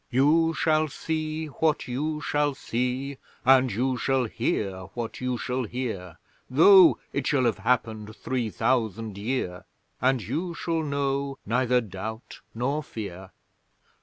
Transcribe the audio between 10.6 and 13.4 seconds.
know neither Doubt nor Fear.